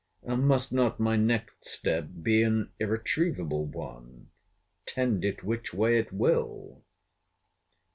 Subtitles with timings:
[0.23, 4.31] And must not my next step be an irretrievable one,
[4.87, 6.81] tend it which way it will?